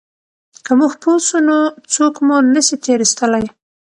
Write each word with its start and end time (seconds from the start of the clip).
که 0.65 0.71
موږ 0.79 0.93
پوه 1.01 1.17
سو 1.27 1.37
نو 1.47 1.57
څوک 1.93 2.15
مو 2.25 2.35
نه 2.53 2.61
سي 2.67 2.75
تېر 2.83 2.99
ایستلای. 3.03 3.45